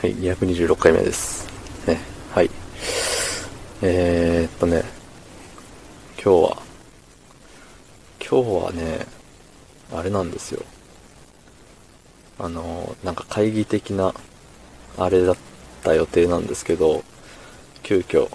[0.00, 1.46] はい、226回目です。
[1.86, 2.00] ね、
[2.32, 2.48] はい。
[3.82, 4.82] えー、っとね、
[6.14, 6.62] 今日は、
[8.18, 9.06] 今日はね、
[9.92, 10.62] あれなんですよ。
[12.38, 14.14] あの、なんか会議的な、
[14.96, 15.36] あれだっ
[15.82, 17.04] た予定なんですけど、
[17.82, 18.30] 急遽、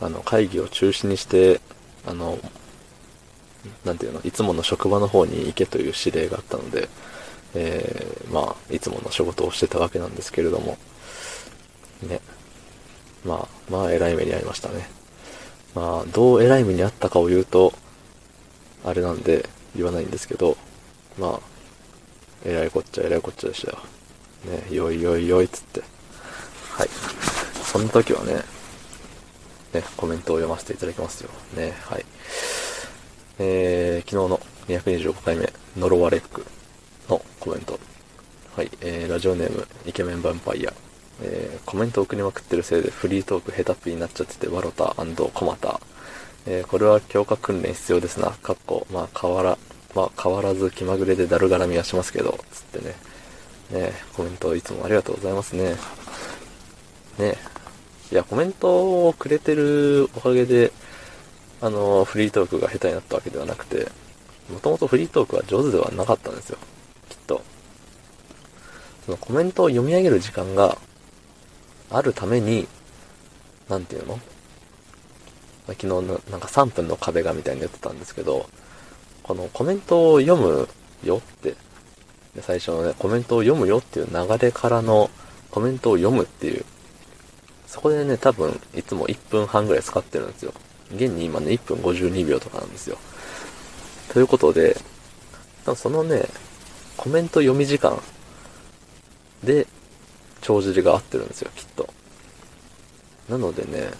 [0.00, 1.60] あの、会議を中止にして、
[2.06, 2.38] あの、
[3.84, 6.88] なんていうの、いつもの職場の方に行けという指令があったので、
[7.54, 10.76] えー、まあ、いつもの仕事をしてたわけなんですけれども、
[12.02, 12.20] ね。
[13.24, 14.88] まあ、まあ、偉い目に遭いましたね。
[15.74, 17.72] まあ、どう偉い目に遭ったかを言うと、
[18.84, 20.56] あれなんで言わないんですけど、
[21.18, 21.40] まあ、
[22.44, 23.78] 偉いこっちゃ偉いこっちゃでしたよ。
[24.44, 25.80] ね、よいよいよいっつって。
[26.70, 26.88] はい。
[27.64, 28.42] その時はね、
[29.72, 31.30] ね、コメントを読ませていただきますよ。
[31.56, 32.04] ね、はい。
[33.38, 36.44] えー、昨日の225回目、呪われっく
[37.44, 37.78] コメント。
[38.56, 40.72] はい、えー、ラジオネーム、イケメンヴァンパイア。
[41.20, 45.78] えー、コメント送りまくってるせいでフリートークヘタピーになっちゃってて、ワロタコマタ。
[46.46, 48.30] えー、これは強化訓練必要ですな。
[48.30, 49.58] かっこ、まあ、変わら、
[49.94, 52.94] まあ、変わらず気まぐれでだるがらみはしますけど、つってね。
[53.70, 55.76] ねコメントいつもありがとうございますね。
[57.18, 57.36] ね
[58.10, 60.72] いや、コメントをくれてるおかげで、
[61.60, 63.86] あの、フリートークが下手になったわけではなくて、
[64.50, 66.58] もともとフリートークは上手ではなかったんですよ。
[69.04, 70.78] そのコメントを読み上げる時間が
[71.90, 72.66] あるために、
[73.68, 74.18] なんていうの？
[75.66, 78.46] 昨日のなんか3分の壁がみたいに言ってたんですけど、
[79.22, 80.68] このコメントを読む
[81.02, 81.54] よって、
[82.40, 85.10] 最初のね、コメントを読むよっていう流れからの
[85.50, 86.64] コメントを読むっていう、
[87.66, 90.52] そこでね、多分いつも1分半ぐらい使ってるんですよ。
[90.94, 92.98] 現に今ね、1分52秒とかなんですよ。
[94.12, 94.76] ということで、
[95.76, 96.26] そのね、
[96.98, 98.02] コメント読み時間
[99.44, 99.66] で、
[100.40, 101.88] 帳尻が合ってるんですよ、きっと。
[103.28, 103.90] なのでね、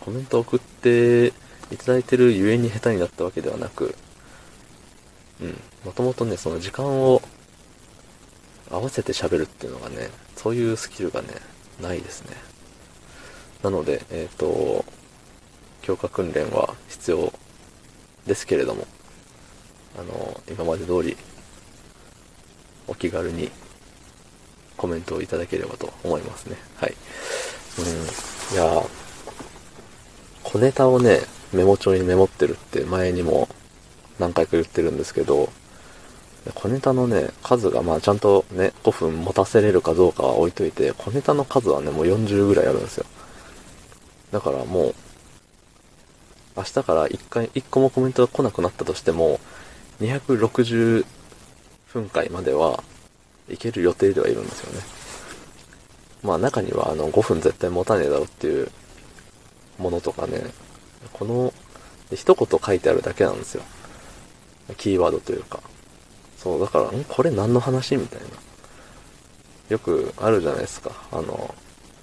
[0.00, 1.28] コメント送って
[1.70, 3.94] いただいてるゆえに下手になったわけではなく、
[5.40, 7.22] うん、もともとね、その時間を
[8.70, 11.28] 合わせて喋るっていうのがね、そういうスキルがね、
[11.80, 12.36] ないですね。
[13.62, 14.84] なので、えっ、ー、と、
[15.80, 17.32] 強化訓練は必要
[18.26, 18.86] ですけれども、
[19.98, 21.16] あの、今まで通り
[22.86, 23.50] お気軽に
[24.84, 26.58] コメントをいただければと思いますね。
[26.76, 26.94] はい。
[27.78, 28.54] うん。
[28.54, 28.82] いや
[30.42, 31.20] 小ネタをね、
[31.54, 33.48] メモ帳にメモってるって前にも
[34.18, 35.48] 何回か言ってるんですけど、
[36.54, 43.06] 小ネタのね、数がまあちゃんとね、5分持たせれるかどうかは置いといて、小ネタの数はね、もう40ぐらいあるんですよ。
[44.32, 44.94] だからもう、
[46.58, 49.40] 明日から1回、1個もコメントが来なくなったとしても、
[50.02, 51.06] 260
[51.86, 52.84] 分解までは
[53.48, 54.80] いける予定ではいるんですよね。
[56.22, 58.70] まあ中にはあの5分絶対持たねえだろっていう
[59.78, 60.42] ものとかね、
[61.12, 61.52] この
[62.14, 63.62] 一言書いてあるだけなんですよ。
[64.76, 65.60] キーワードというか。
[66.38, 67.04] そう、だから、ん？
[67.04, 68.26] これ何の話みたいな。
[69.70, 70.92] よくあるじゃないですか。
[71.10, 71.54] あの、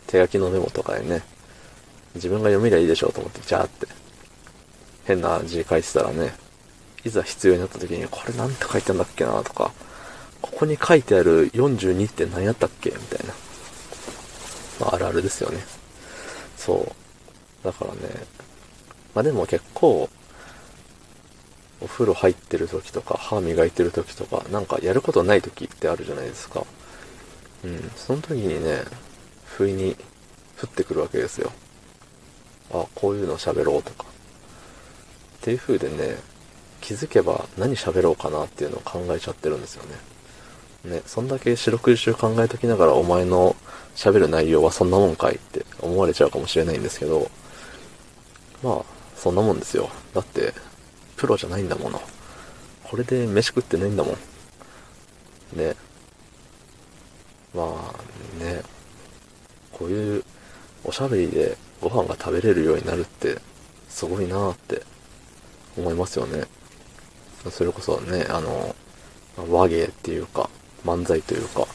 [0.08, 1.22] 手書きのメモとかでね、
[2.16, 3.88] 自分が読みりゃいいでしょうと思って、ジャーって、
[5.06, 6.34] 変な字書いてたらね、
[7.04, 9.72] いざ必要になった時に、これなんて書いてんだっけなとか、
[10.42, 12.90] ここに書いてある42って何やったっけ？
[12.90, 13.34] みたいな。
[14.80, 15.60] まあ、あるあるですよね。
[16.58, 16.94] そ
[17.62, 17.66] う。
[17.66, 18.00] だからね、
[19.14, 20.10] まあでも結構、
[21.82, 26.66] お風呂入ってる時とか、歯磨いてる時とか、なんかやることない時ってあるじゃないですか。
[27.64, 28.84] うん、その時にね、
[29.46, 29.96] 不意に
[30.62, 31.52] 降ってくるわけですよ。
[32.72, 34.06] あ、こういうの喋ろうとか。
[34.06, 36.18] っていう風でね、
[36.82, 39.96] 気づけば何喋ろうかなっていうのを考えちゃってるんですよね。
[40.86, 43.56] ね、そんだけ四六時中考えときながらお前の
[43.96, 47.30] 喋る内容はそんなもんかいって思われちゃうかもしれないんですけど、
[48.64, 49.90] まあ、そんなもんですよ。
[50.14, 50.54] だって、
[51.18, 52.02] プロじゃないんだもの。
[52.84, 54.16] これで飯食ってないんだもん。
[55.58, 55.76] ね。
[57.54, 58.64] まあ、ね。
[59.72, 60.24] こういう
[60.84, 63.38] おしゃべりでご飯が食べれるようになるって、
[63.90, 64.84] すごいなーって
[65.78, 66.46] 思いますよね。
[67.50, 68.76] それこそね、あの、
[69.50, 70.50] 和芸っていうか、
[70.86, 71.68] 漫才というか、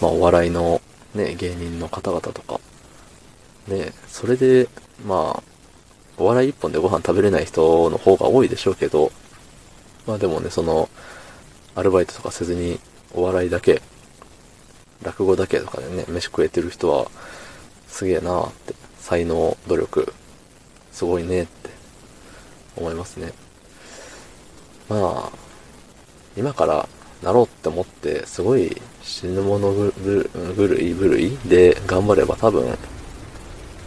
[0.00, 0.80] まあお笑いの
[1.14, 2.60] ね、芸人の方々とか、
[3.68, 4.68] ね、それで、
[5.06, 5.42] まあ、
[6.16, 9.10] お笑い一本でご飯食べれない人の方が多いでしょうけど、
[10.06, 10.88] まあでもね、その、
[11.74, 12.78] アルバイトとかせずに、
[13.14, 13.80] お笑いだけ、
[15.02, 17.10] 落語だけとかでね、飯食えてる人は、
[17.88, 20.12] すげえなーって、才能、努力、
[20.92, 21.70] すごいねって
[22.76, 23.32] 思いますね。
[24.88, 25.38] まあ、
[26.36, 26.88] 今から
[27.22, 29.90] なろうって思って、すごい死ぬ者ぐ
[30.56, 32.76] るいぐるいで頑張れば多分、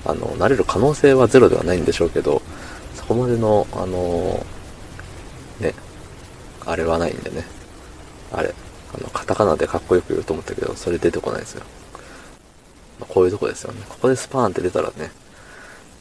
[0.06, 2.42] あの、なれる可能性はゼロではないんでしょうけど、
[2.96, 4.46] そこまでの、あの、
[5.60, 5.74] ね、
[6.66, 7.46] あれはないんでね。
[8.32, 8.54] あれ、
[8.94, 11.64] あの、カタカナでかっこよく言うと思ったけど、それ出てこないですよ。
[13.00, 13.82] ま、こういうとこですよね。
[13.88, 15.12] ここでスパーンって出たらね、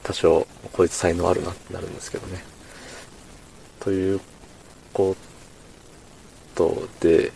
[0.02, 2.44] 多少、こいつ才能あるなってなるんですけどね。
[3.80, 4.20] という
[4.92, 5.16] こ
[6.56, 7.32] ことで、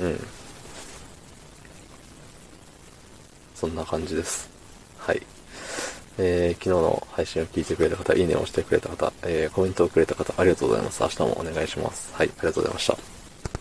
[0.00, 0.20] うん。
[3.54, 4.48] そんな感じです。
[4.98, 5.22] はい。
[6.18, 11.02] えー、昨日の配信を聞いてくれた方、いいねを押してくれた方、えー、コメントをくれた方、ありがとうございます。
[11.02, 12.14] 明日もお願いします。
[12.14, 13.15] はい、ありがとうございました。